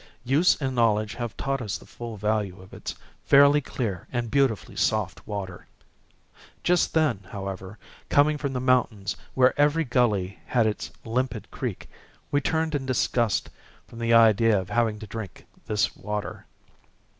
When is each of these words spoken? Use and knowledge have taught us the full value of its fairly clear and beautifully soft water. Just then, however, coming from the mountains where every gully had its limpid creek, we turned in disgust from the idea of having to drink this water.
Use 0.25 0.59
and 0.59 0.73
knowledge 0.73 1.13
have 1.13 1.37
taught 1.37 1.61
us 1.61 1.77
the 1.77 1.85
full 1.85 2.17
value 2.17 2.59
of 2.59 2.73
its 2.73 2.95
fairly 3.23 3.61
clear 3.61 4.07
and 4.11 4.31
beautifully 4.31 4.75
soft 4.75 5.27
water. 5.27 5.67
Just 6.63 6.95
then, 6.95 7.19
however, 7.29 7.77
coming 8.09 8.39
from 8.39 8.53
the 8.53 8.59
mountains 8.59 9.15
where 9.35 9.53
every 9.61 9.83
gully 9.83 10.39
had 10.47 10.65
its 10.65 10.89
limpid 11.05 11.51
creek, 11.51 11.87
we 12.31 12.41
turned 12.41 12.73
in 12.73 12.83
disgust 12.87 13.51
from 13.87 13.99
the 13.99 14.11
idea 14.11 14.59
of 14.59 14.71
having 14.71 14.97
to 14.97 15.05
drink 15.05 15.45
this 15.67 15.95
water. 15.95 16.47